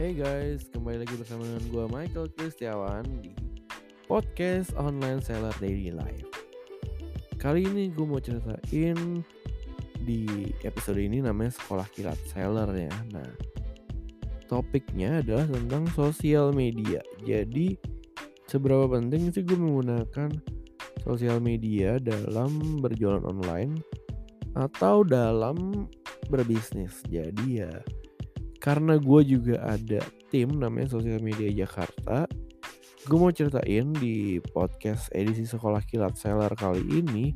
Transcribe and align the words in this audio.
Hey 0.00 0.16
guys, 0.16 0.64
kembali 0.72 1.04
lagi 1.04 1.12
bersama 1.12 1.44
dengan 1.44 1.64
gue 1.68 1.84
Michael 1.92 2.32
Kristiawan 2.32 3.04
di 3.20 3.36
podcast 4.08 4.72
online 4.80 5.20
seller 5.20 5.52
daily 5.60 5.92
life. 5.92 6.24
Kali 7.36 7.68
ini 7.68 7.92
gue 7.92 8.08
mau 8.08 8.16
ceritain 8.16 9.20
di 10.00 10.24
episode 10.64 10.96
ini 10.96 11.20
namanya 11.20 11.52
sekolah 11.52 11.84
kilat 11.92 12.16
seller 12.32 12.72
ya. 12.72 12.88
Nah, 13.12 13.28
topiknya 14.48 15.20
adalah 15.20 15.44
tentang 15.44 15.84
sosial 15.92 16.56
media. 16.56 17.04
Jadi, 17.20 17.76
seberapa 18.48 18.88
penting 18.88 19.28
sih 19.36 19.44
gue 19.44 19.60
menggunakan 19.60 20.32
sosial 21.04 21.44
media 21.44 22.00
dalam 22.00 22.80
berjualan 22.80 23.20
online 23.28 23.84
atau 24.56 25.04
dalam 25.04 25.92
berbisnis. 26.32 27.04
Jadi 27.04 27.60
ya 27.60 27.68
karena 28.60 29.00
gue 29.00 29.20
juga 29.24 29.56
ada 29.64 30.04
tim 30.28 30.60
namanya 30.60 30.92
Sosial 30.92 31.18
Media 31.24 31.48
Jakarta 31.48 32.28
gue 33.08 33.16
mau 33.16 33.32
ceritain 33.32 33.90
di 33.96 34.36
podcast 34.52 35.08
edisi 35.16 35.48
Sekolah 35.48 35.80
Kilat 35.88 36.20
Seller 36.20 36.52
kali 36.52 36.84
ini 37.00 37.32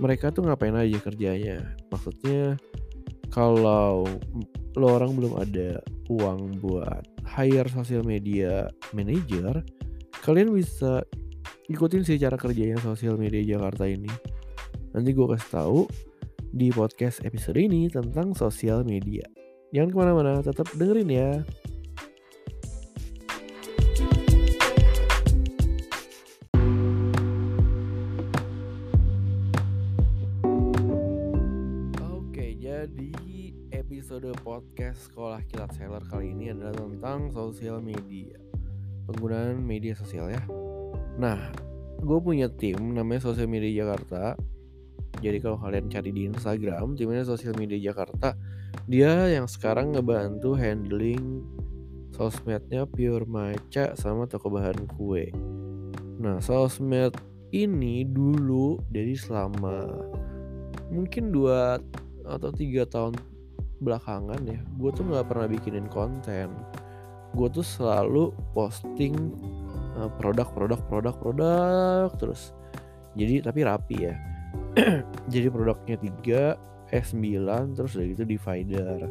mereka 0.00 0.32
tuh 0.32 0.48
ngapain 0.48 0.74
aja 0.74 0.98
kerjanya. 0.98 1.76
Maksudnya 1.92 2.56
kalau 3.28 4.08
lo 4.74 4.86
orang 4.88 5.12
belum 5.12 5.36
ada 5.36 5.78
uang 6.08 6.58
buat 6.64 7.04
hire 7.28 7.68
sosial 7.68 8.02
media 8.02 8.66
manager 8.96 9.60
kalian 10.24 10.50
bisa 10.50 11.04
ikutin 11.68 12.02
sih 12.02 12.16
cara 12.16 12.40
kerjanya 12.40 12.80
sosial 12.80 13.20
media 13.20 13.44
Jakarta 13.44 13.84
ini. 13.84 14.10
Nanti 14.96 15.12
gue 15.12 15.26
kasih 15.36 15.50
tahu 15.52 15.78
di 16.52 16.72
podcast 16.72 17.20
episode 17.24 17.60
ini 17.60 17.92
tentang 17.92 18.32
sosial 18.32 18.84
media 18.84 19.24
Jangan 19.72 19.88
ke 19.88 19.96
mana-mana, 19.96 20.44
tetap 20.44 20.68
dengerin 20.76 21.08
ya. 21.08 21.30
Oke, 32.04 32.52
jadi 32.60 33.16
episode 33.72 34.28
podcast 34.44 35.08
Sekolah 35.08 35.40
Kilat 35.48 35.72
Seller 35.72 36.04
kali 36.04 36.36
ini 36.36 36.52
adalah 36.52 36.76
tentang 36.76 37.32
sosial 37.32 37.80
media. 37.80 38.36
Penggunaan 39.08 39.56
media 39.56 39.96
sosial 39.96 40.28
ya. 40.28 40.44
Nah, 41.16 41.48
gue 41.96 42.18
punya 42.20 42.52
tim 42.52 42.92
namanya 42.92 43.24
Sosial 43.24 43.48
Media 43.48 43.88
Jakarta. 43.88 44.36
Jadi 45.20 45.38
kalau 45.44 45.60
kalian 45.60 45.92
cari 45.92 46.10
di 46.14 46.24
Instagram, 46.24 46.96
timnya 46.96 47.26
Sosial 47.26 47.52
Media 47.58 47.76
Jakarta 47.76 48.32
dia 48.88 49.28
yang 49.28 49.44
sekarang 49.44 49.92
ngebantu 49.92 50.56
handling 50.56 51.44
sosmednya 52.12 52.88
Pure 52.88 53.28
Maca 53.28 53.92
sama 53.96 54.24
toko 54.28 54.52
bahan 54.52 54.88
kue. 54.96 55.28
Nah 56.20 56.40
sosmed 56.40 57.16
ini 57.52 58.04
dulu 58.08 58.80
jadi 58.88 59.12
selama 59.12 59.84
mungkin 60.88 61.32
dua 61.32 61.80
atau 62.24 62.50
tiga 62.52 62.88
tahun 62.88 63.16
belakangan 63.82 64.40
ya, 64.46 64.60
gue 64.78 64.90
tuh 64.94 65.04
nggak 65.04 65.26
pernah 65.26 65.46
bikinin 65.50 65.88
konten. 65.90 66.54
Gue 67.34 67.48
tuh 67.48 67.64
selalu 67.64 68.30
posting 68.52 69.14
eh, 69.98 70.10
produk-produk 70.20 70.80
produk-produk 70.86 72.08
terus. 72.16 72.54
Jadi 73.18 73.44
tapi 73.44 73.60
rapi 73.66 73.96
ya. 74.08 74.14
jadi 75.32 75.52
produknya 75.52 75.96
tiga, 76.00 76.42
S9 76.92 77.76
terus 77.76 77.96
udah 77.96 78.06
gitu 78.12 78.24
divider. 78.24 79.08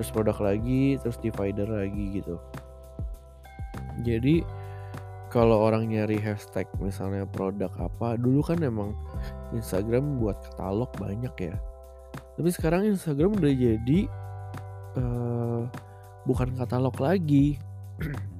Terus 0.00 0.08
produk 0.12 0.36
lagi 0.40 0.96
terus 1.00 1.20
divider 1.20 1.68
lagi 1.68 2.20
gitu. 2.20 2.36
Jadi 4.04 4.40
kalau 5.32 5.64
orang 5.64 5.88
nyari 5.88 6.20
hashtag 6.20 6.68
misalnya 6.76 7.24
produk 7.24 7.72
apa 7.80 8.20
dulu 8.20 8.44
kan 8.44 8.60
emang 8.60 8.92
Instagram 9.56 10.20
buat 10.20 10.36
katalog 10.52 10.92
banyak 11.00 11.32
ya. 11.40 11.56
Tapi 12.36 12.48
sekarang 12.52 12.88
Instagram 12.88 13.36
udah 13.40 13.52
jadi 13.52 14.00
uh, 15.00 15.64
bukan 16.28 16.52
katalog 16.56 16.96
lagi. 17.00 17.56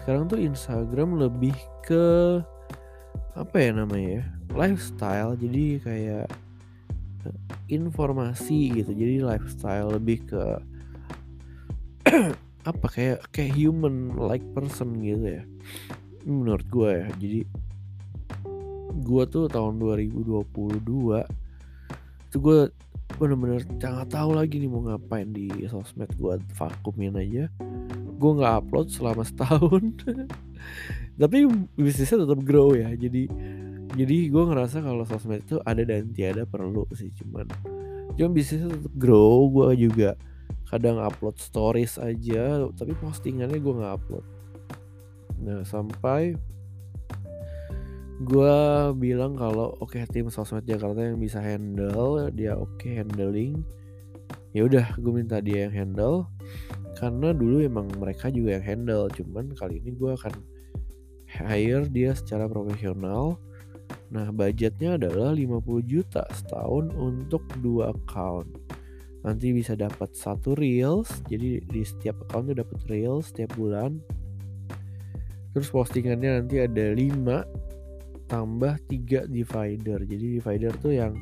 Sekarang 0.00 0.24
tuh 0.24 0.40
Instagram 0.40 1.20
lebih 1.20 1.52
ke 1.84 2.40
apa 3.36 3.56
ya 3.60 3.76
namanya 3.76 4.24
ya 4.24 4.37
lifestyle 4.58 5.38
jadi 5.38 5.64
kayak 5.78 6.26
informasi 7.70 8.82
gitu. 8.82 8.90
Jadi 8.90 9.22
lifestyle 9.22 9.94
lebih 9.94 10.24
ke 10.26 10.42
apa 12.70 12.86
kayak 12.90 13.24
kayak 13.30 13.54
human 13.54 14.16
like 14.18 14.44
person 14.56 14.98
gitu 15.04 15.40
ya. 15.40 15.44
Menurut 16.26 16.66
gue 16.66 16.90
ya 16.90 17.08
jadi 17.16 17.40
gue 18.98 19.24
tuh 19.30 19.46
tahun 19.46 19.78
2022 19.78 20.42
itu 22.28 22.36
gue 22.36 22.58
bener-bener 23.16 23.64
jangan 23.80 24.04
tahu 24.04 24.36
lagi 24.36 24.60
nih 24.60 24.68
mau 24.68 24.84
ngapain 24.84 25.32
di 25.32 25.48
sosmed 25.70 26.10
gue 26.18 26.34
vakumin 26.58 27.16
aja. 27.16 27.46
Gue 28.18 28.30
nggak 28.34 28.66
upload 28.66 28.90
selama 28.90 29.22
setahun. 29.22 29.94
Tapi 31.20 31.38
bisnisnya 31.78 32.26
tetap 32.26 32.40
grow 32.46 32.74
ya 32.74 32.94
jadi 32.94 33.26
jadi 33.98 34.30
gue 34.30 34.44
ngerasa 34.46 34.78
kalau 34.78 35.02
sosmed 35.02 35.42
itu 35.42 35.58
ada 35.66 35.82
dan 35.82 36.14
tiada 36.14 36.46
perlu 36.46 36.86
sih 36.94 37.10
cuman 37.18 37.50
cuman 38.14 38.30
bisnisnya 38.30 38.70
tetap 38.70 38.94
grow. 38.94 39.50
Gue 39.50 39.74
juga 39.74 40.14
kadang 40.70 41.02
upload 41.02 41.34
stories 41.42 41.98
aja 41.98 42.62
tapi 42.78 42.94
postingannya 43.02 43.58
gue 43.58 43.74
nggak 43.74 43.94
upload. 43.98 44.26
Nah 45.42 45.66
sampai 45.66 46.38
gue 48.22 48.56
bilang 48.98 49.34
kalau 49.34 49.74
oke 49.82 49.94
okay, 49.94 50.06
tim 50.10 50.30
sosmed 50.30 50.66
Jakarta 50.66 50.98
yang 51.02 51.18
bisa 51.18 51.42
handle 51.42 52.30
dia 52.30 52.54
oke 52.54 52.78
okay 52.78 53.02
handling. 53.02 53.66
Ya 54.54 54.62
udah 54.66 54.94
gue 54.94 55.12
minta 55.12 55.42
dia 55.42 55.66
yang 55.66 55.74
handle 55.74 56.30
karena 56.98 57.34
dulu 57.34 57.66
emang 57.66 57.90
mereka 57.98 58.30
juga 58.30 58.62
yang 58.62 58.66
handle. 58.66 59.10
Cuman 59.10 59.58
kali 59.58 59.82
ini 59.82 59.90
gue 59.98 60.14
akan 60.14 60.34
hire 61.28 61.86
dia 61.90 62.14
secara 62.14 62.46
profesional 62.46 63.38
Nah, 64.08 64.32
budgetnya 64.32 64.96
adalah 64.96 65.36
50 65.36 65.84
juta 65.84 66.24
setahun 66.32 66.88
untuk 66.96 67.44
dua 67.60 67.92
account. 67.92 68.48
Nanti 69.20 69.52
bisa 69.52 69.76
dapat 69.76 70.16
satu 70.16 70.56
reels, 70.56 71.10
jadi 71.28 71.60
di 71.60 71.82
setiap 71.84 72.16
account 72.24 72.54
tuh 72.54 72.56
dapat 72.64 72.78
reels 72.88 73.28
setiap 73.28 73.52
bulan. 73.58 74.00
Terus 75.52 75.68
postingannya 75.68 76.40
nanti 76.40 76.62
ada 76.62 76.94
5 76.96 78.30
tambah 78.30 78.74
3 78.88 79.28
divider. 79.28 79.98
Jadi 80.08 80.26
divider 80.40 80.72
tuh 80.80 80.92
yang 80.96 81.12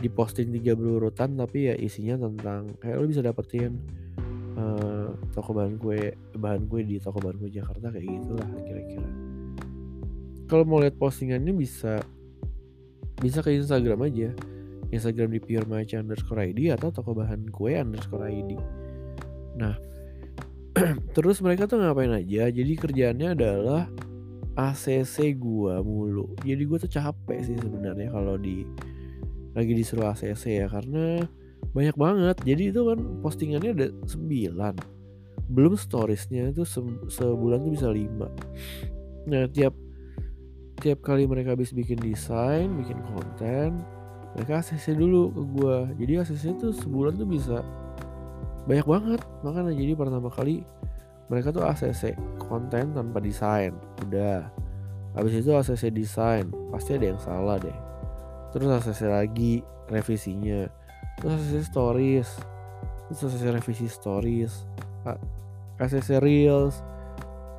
diposting 0.00 0.52
tiga 0.52 0.76
berurutan 0.76 1.40
tapi 1.40 1.72
ya 1.72 1.74
isinya 1.76 2.28
tentang 2.28 2.76
kayak 2.84 3.00
lo 3.00 3.08
bisa 3.08 3.24
dapetin 3.24 3.80
uh, 4.60 5.08
toko 5.32 5.56
bahan 5.56 5.80
kue 5.80 6.12
bahan 6.36 6.68
kue 6.68 6.84
di 6.84 7.00
toko 7.00 7.16
bahan 7.16 7.40
kue 7.40 7.48
Jakarta 7.48 7.88
kayak 7.88 8.04
gitulah 8.04 8.48
kira-kira 8.68 9.08
kalau 10.46 10.64
mau 10.66 10.78
lihat 10.82 10.96
postingannya 10.98 11.52
bisa 11.54 12.02
bisa 13.20 13.40
ke 13.40 13.54
Instagram 13.54 14.06
aja. 14.06 14.30
Instagram 14.94 15.34
di 15.34 15.40
pure 15.42 15.66
maca 15.66 15.98
underscore 15.98 16.46
ID 16.46 16.70
atau 16.70 16.94
toko 16.94 17.10
bahan 17.10 17.50
kue 17.50 17.74
underscore 17.74 18.30
ID 18.30 18.54
nah 19.58 19.74
terus 21.16 21.40
mereka 21.40 21.64
tuh 21.66 21.80
ngapain 21.80 22.12
aja? 22.12 22.52
Jadi 22.52 22.72
kerjaannya 22.76 23.32
adalah 23.32 23.88
ACC 24.60 25.32
gua 25.40 25.80
mulu. 25.80 26.36
Jadi 26.44 26.62
gua 26.68 26.76
tuh 26.76 26.92
capek 26.92 27.40
sih 27.40 27.56
sebenarnya 27.56 28.12
kalau 28.12 28.36
di 28.36 28.62
lagi 29.56 29.72
disuruh 29.72 30.12
ACC 30.12 30.60
ya 30.60 30.66
karena 30.68 31.24
banyak 31.72 31.96
banget. 31.96 32.36
Jadi 32.44 32.62
itu 32.68 32.80
kan 32.84 32.98
postingannya 33.24 33.72
ada 33.72 33.88
9 34.04 34.96
belum 35.46 35.78
storiesnya 35.78 36.50
itu 36.50 36.66
se 36.66 36.82
sebulan 37.10 37.62
tuh 37.62 37.72
bisa 37.74 37.88
5 37.90 39.30
nah 39.30 39.46
tiap 39.50 39.74
tiap 40.86 41.02
kali 41.02 41.26
mereka 41.26 41.58
habis 41.58 41.74
bikin 41.74 41.98
desain, 41.98 42.70
bikin 42.78 43.02
konten, 43.10 43.82
mereka 44.38 44.62
ACC 44.62 44.94
dulu 44.94 45.34
ke 45.34 45.42
gue. 45.58 45.78
Jadi 45.98 46.12
ACC 46.22 46.44
itu 46.54 46.70
sebulan 46.70 47.18
tuh 47.18 47.26
bisa 47.26 47.66
banyak 48.70 48.86
banget. 48.86 49.20
Makanya 49.42 49.74
jadi 49.74 49.98
pertama 49.98 50.30
kali 50.30 50.62
mereka 51.26 51.50
tuh 51.50 51.66
ACC 51.66 52.14
konten 52.38 52.94
tanpa 52.94 53.18
desain. 53.18 53.74
Udah. 54.06 54.46
Habis 55.18 55.42
itu 55.42 55.50
ACC 55.50 55.90
desain, 55.90 56.46
pasti 56.70 56.94
ada 56.94 57.10
yang 57.10 57.18
salah 57.18 57.58
deh. 57.58 57.74
Terus 58.54 58.70
ACC 58.70 59.10
lagi 59.10 59.66
revisinya. 59.90 60.70
Terus 61.18 61.34
ACC 61.34 61.66
stories. 61.66 62.30
Terus 63.10 63.26
ACC 63.26 63.44
revisi 63.58 63.90
stories. 63.90 64.70
ACC 65.82 66.22
reels. 66.22 66.78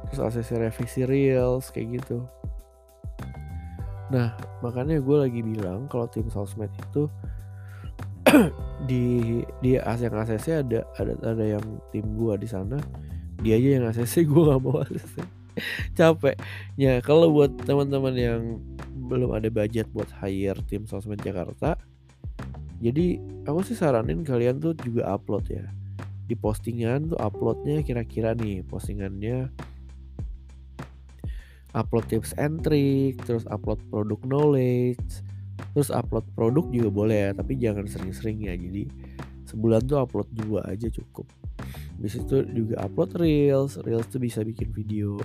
Terus 0.07 0.19
ACC 0.23 0.63
revisi 0.63 1.03
reels 1.03 1.67
kayak 1.75 1.99
gitu 1.99 2.23
Nah, 4.07 4.35
makanya 4.63 5.03
gue 5.03 5.17
lagi 5.17 5.41
bilang 5.43 5.91
kalau 5.91 6.07
tim 6.07 6.27
sosmed 6.31 6.71
itu 6.71 7.11
di 8.89 9.39
di 9.63 9.79
yang 9.79 10.15
ACC 10.19 10.63
ada 10.63 10.83
ada 10.99 11.13
ada 11.23 11.45
yang 11.57 11.63
tim 11.95 12.03
gue 12.15 12.33
di 12.39 12.47
sana 12.47 12.75
dia 13.39 13.55
aja 13.55 13.69
yang 13.79 13.85
ACC 13.87 14.23
gue 14.31 14.41
nggak 14.43 14.61
mau 14.63 14.83
ACC 14.83 15.15
capek 15.95 16.35
ya 16.75 16.99
kalau 16.99 17.31
buat 17.31 17.55
teman-teman 17.63 18.13
yang 18.13 18.41
belum 19.07 19.31
ada 19.31 19.47
budget 19.47 19.87
buat 19.95 20.11
hire 20.19 20.59
tim 20.67 20.83
sosmed 20.83 21.23
Jakarta 21.23 21.79
jadi 22.77 23.17
aku 23.49 23.65
sih 23.65 23.73
saranin 23.73 24.21
kalian 24.21 24.61
tuh 24.61 24.77
juga 24.77 25.17
upload 25.17 25.49
ya. 25.49 25.65
Di 26.27 26.37
postingan 26.37 27.09
tuh 27.13 27.17
uploadnya 27.17 27.81
kira-kira 27.81 28.37
nih 28.37 28.61
postingannya 28.67 29.49
upload 31.77 32.09
tips 32.09 32.33
and 32.41 32.65
trick 32.65 33.21
terus 33.23 33.45
upload 33.53 33.77
produk 33.93 34.17
knowledge 34.25 35.21
terus 35.73 35.93
upload 35.93 36.25
produk 36.33 36.65
juga 36.73 36.89
boleh 36.89 37.19
ya 37.29 37.31
tapi 37.37 37.53
jangan 37.57 37.85
sering-sering 37.85 38.49
ya. 38.49 38.57
Jadi 38.57 38.89
sebulan 39.45 39.85
tuh 39.85 40.01
upload 40.01 40.27
dua 40.33 40.65
aja 40.65 40.89
cukup. 40.89 41.29
Di 41.97 42.09
situ 42.09 42.45
juga 42.53 42.81
upload 42.85 43.17
reels 43.17 43.77
reels 43.85 44.09
tuh 44.09 44.21
bisa 44.21 44.41
bikin 44.41 44.73
video 44.73 45.17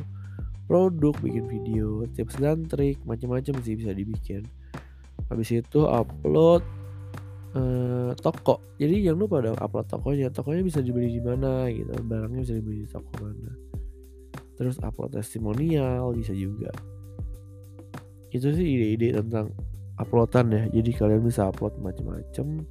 produk 0.68 1.12
bikin 1.20 1.44
video 1.48 2.08
tips 2.16 2.40
dan 2.40 2.64
trik 2.64 3.00
macam-macam 3.04 3.60
sih 3.64 3.76
bisa 3.76 3.92
dibikin. 3.92 4.44
Habis 5.32 5.64
itu 5.64 5.88
upload 5.88 6.64
uh, 7.56 8.12
toko. 8.20 8.60
Jadi 8.76 9.08
jangan 9.08 9.20
lupa 9.20 9.36
dong 9.40 9.56
upload 9.56 9.88
tokonya. 9.88 10.28
Tokonya 10.28 10.64
bisa 10.64 10.84
dibeli 10.84 11.12
di 11.16 11.20
mana 11.20 11.68
gitu. 11.72 11.92
Barangnya 12.04 12.44
bisa 12.44 12.54
dibeli 12.56 12.84
di 12.84 12.88
toko 12.88 13.12
mana 13.20 13.71
terus 14.62 14.78
upload 14.78 15.18
testimonial 15.18 16.14
bisa 16.14 16.30
juga. 16.30 16.70
Itu 18.30 18.54
sih 18.54 18.62
ide-ide 18.78 19.18
tentang 19.18 19.50
uploadan 19.98 20.54
ya. 20.54 20.62
Jadi 20.70 20.90
kalian 20.94 21.26
bisa 21.26 21.50
upload 21.50 21.82
macam-macam 21.82 22.62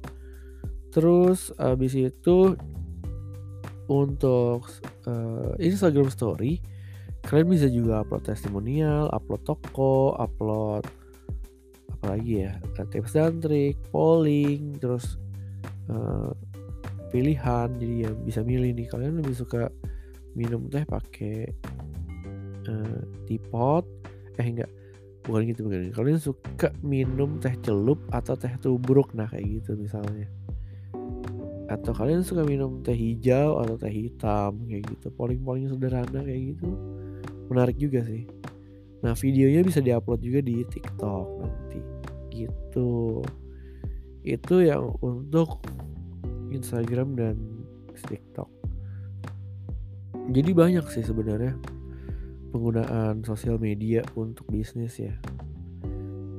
terus 0.92 1.48
habis 1.56 1.96
itu 1.96 2.52
untuk 3.88 4.68
uh, 5.08 5.56
Instagram 5.56 6.12
Story 6.12 6.60
kalian 7.22 7.48
bisa 7.48 7.70
juga 7.70 8.02
upload 8.02 8.26
testimonial, 8.26 9.06
upload 9.14 9.42
toko, 9.46 10.18
upload 10.18 10.82
apa 11.94 12.18
lagi 12.18 12.42
ya 12.42 12.58
eh, 12.58 12.86
tips 12.90 13.14
dan 13.14 13.38
trik, 13.38 13.78
polling, 13.94 14.74
terus 14.82 15.22
uh, 15.86 16.34
pilihan. 17.14 17.70
Jadi 17.78 17.94
ya 18.02 18.10
bisa 18.10 18.42
milih 18.42 18.74
nih. 18.74 18.90
Kalian 18.90 19.22
lebih 19.22 19.38
suka 19.38 19.70
minum 20.34 20.66
teh 20.66 20.82
pakai 20.82 21.46
uh, 22.68 23.00
teapot 23.26 23.86
eh 24.38 24.46
enggak. 24.46 24.70
Bukan 25.22 25.46
gitu 25.46 25.70
bukan 25.70 25.94
kalian 25.94 26.18
suka 26.18 26.74
minum 26.82 27.38
teh 27.38 27.54
celup 27.62 28.02
atau 28.10 28.34
teh 28.34 28.50
tubruk? 28.58 29.14
Nah 29.14 29.30
kayak 29.30 29.62
gitu 29.62 29.78
misalnya. 29.78 30.26
Atau 31.70 31.94
kalian 31.94 32.26
suka 32.26 32.42
minum 32.42 32.82
teh 32.82 32.92
hijau 32.92 33.62
atau 33.62 33.78
teh 33.78 33.92
hitam 33.92 34.58
kayak 34.66 34.82
gitu. 34.90 35.14
Polling-polling 35.14 35.70
sederhana 35.70 36.26
kayak 36.26 36.58
gitu. 36.58 36.68
Menarik 37.46 37.78
juga 37.78 38.02
sih. 38.02 38.26
Nah 39.06 39.14
videonya 39.14 39.62
bisa 39.62 39.78
diupload 39.78 40.20
juga 40.20 40.42
di 40.42 40.66
TikTok 40.66 41.26
nanti. 41.38 41.80
Gitu. 42.34 43.22
Itu 44.26 44.54
yang 44.62 44.98
untuk 45.02 45.62
Instagram 46.50 47.14
dan 47.14 47.36
TikTok. 47.94 48.50
Jadi 50.30 50.50
banyak 50.54 50.86
sih 50.90 51.02
sebenarnya 51.02 51.58
penggunaan 52.52 53.24
sosial 53.24 53.56
media 53.56 54.04
untuk 54.14 54.44
bisnis 54.52 55.00
ya 55.00 55.16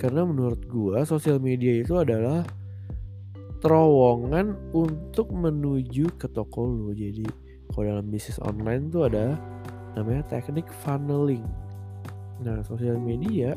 karena 0.04 0.28
menurut 0.28 0.60
gua 0.68 1.08
sosial 1.08 1.40
media 1.40 1.80
itu 1.80 1.96
adalah 1.96 2.44
terowongan 3.64 4.76
untuk 4.76 5.32
menuju 5.32 6.12
ke 6.20 6.28
toko 6.28 6.68
lu. 6.68 6.92
Jadi 6.92 7.24
kalau 7.72 7.88
dalam 7.88 8.12
bisnis 8.12 8.36
online 8.44 8.92
tuh 8.92 9.08
ada 9.08 9.40
namanya 9.96 10.28
teknik 10.28 10.68
funneling. 10.84 11.48
Nah, 12.44 12.60
sosial 12.68 13.00
media 13.00 13.56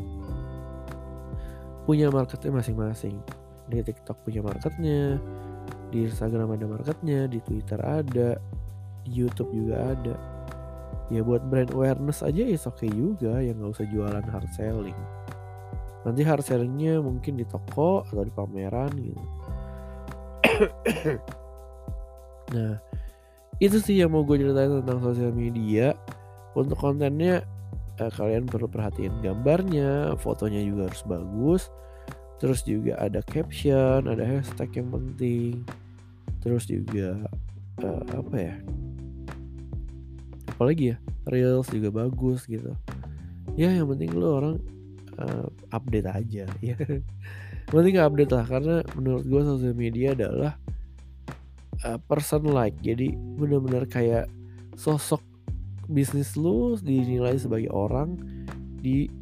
punya 1.83 2.15
marketnya 2.15 2.55
masing-masing. 2.55 3.19
Di 3.67 3.83
TikTok 3.83 4.23
punya 4.23 4.47
marketnya, 4.47 5.19
di 5.91 6.07
Instagram 6.07 6.55
ada 6.55 6.71
marketnya, 6.71 7.27
di 7.27 7.43
Twitter 7.43 7.83
ada, 7.83 8.39
di 9.03 9.11
YouTube 9.11 9.51
juga 9.51 9.91
ada. 9.91 10.15
Ya 11.07 11.23
buat 11.23 11.47
brand 11.47 11.71
awareness 11.71 12.27
aja 12.27 12.43
is 12.43 12.67
oke 12.67 12.83
okay 12.83 12.91
juga, 12.91 13.39
yang 13.39 13.63
nggak 13.63 13.79
usah 13.79 13.87
jualan 13.87 14.27
hard 14.27 14.51
selling. 14.59 14.99
Nanti 16.03 16.23
hard 16.23 16.43
sellingnya 16.47 17.03
mungkin 17.03 17.39
di 17.39 17.47
toko 17.47 18.07
atau 18.07 18.23
di 18.23 18.33
pameran 18.35 18.91
gitu. 18.95 19.25
Nah 22.47 22.79
itu 23.59 23.83
sih 23.83 23.99
yang 23.99 24.15
mau 24.15 24.23
gue 24.23 24.39
ceritain 24.39 24.71
tentang 24.71 25.03
sosial 25.03 25.35
media. 25.35 25.99
Untuk 26.55 26.79
kontennya 26.79 27.43
eh, 27.99 28.13
kalian 28.15 28.47
perlu 28.47 28.71
perhatiin 28.71 29.19
gambarnya 29.19 30.15
fotonya 30.23 30.63
juga 30.63 30.87
harus 30.87 31.03
bagus. 31.03 31.63
Terus 32.39 32.63
juga 32.63 32.95
ada 33.03 33.19
caption 33.27 34.07
ada 34.07 34.23
hashtag 34.23 34.79
yang 34.79 34.95
penting. 34.95 35.67
Terus 36.39 36.71
juga 36.71 37.19
eh, 37.83 38.03
apa 38.15 38.35
ya 38.39 38.55
apalagi 40.57 40.93
ya 40.93 40.97
reels 41.29 41.69
juga 41.69 41.93
bagus 41.93 42.49
gitu. 42.49 42.73
Ya 43.61 43.69
yang 43.77 43.93
penting 43.93 44.17
lo 44.17 44.41
orang 44.41 44.57
uh, 45.21 45.53
update 45.69 46.09
aja 46.09 46.49
ya. 46.73 46.77
Penting 47.69 48.01
update 48.01 48.33
lah 48.33 48.49
karena 48.49 48.81
menurut 48.97 49.29
gue 49.29 49.43
sosial 49.45 49.77
media 49.77 50.17
adalah 50.17 50.57
uh, 51.85 52.01
person 52.09 52.49
like. 52.49 52.81
Jadi 52.81 53.13
benar-benar 53.37 53.85
kayak 53.85 54.33
sosok 54.81 55.21
bisnis 55.93 56.33
lu 56.41 56.81
dinilai 56.81 57.37
sebagai 57.37 57.69
orang 57.69 58.17
di 58.81 59.13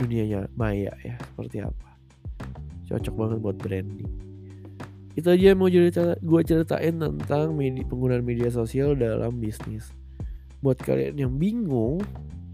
dunianya 0.00 0.48
maya 0.56 0.96
ya. 1.04 1.20
Seperti 1.20 1.68
apa? 1.68 1.88
Cocok 2.88 3.14
banget 3.14 3.38
buat 3.44 3.56
branding. 3.60 4.08
Itu 5.12 5.34
aja 5.34 5.52
yang 5.52 5.60
mau 5.60 5.68
cerita 5.68 6.16
gue 6.16 6.40
ceritain 6.46 6.96
tentang 6.96 7.52
media, 7.52 7.84
penggunaan 7.84 8.24
media 8.24 8.48
sosial 8.48 8.94
dalam 8.94 9.36
bisnis 9.36 9.97
buat 10.62 10.78
kalian 10.82 11.16
yang 11.18 11.32
bingung 11.38 12.02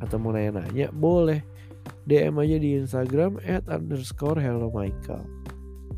atau 0.03 0.21
mau 0.21 0.35
nanya-nanya 0.35 0.93
boleh 0.93 1.41
DM 2.05 2.37
aja 2.41 2.57
di 2.61 2.71
Instagram 2.77 3.41
at 3.45 3.65
underscore 3.69 4.37
hello 4.37 4.69
Michael. 4.73 5.25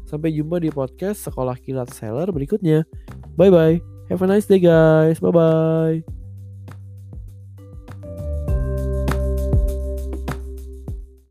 Sampai 0.06 0.30
jumpa 0.30 0.62
di 0.62 0.70
podcast 0.70 1.26
Sekolah 1.26 1.58
Kilat 1.58 1.90
Seller 1.90 2.30
berikutnya. 2.30 2.86
Bye 3.34 3.50
bye. 3.50 3.76
Have 4.06 4.22
a 4.22 4.26
nice 4.30 4.46
day 4.46 4.62
guys. 4.62 5.18
Bye 5.18 5.34
bye. 5.34 6.15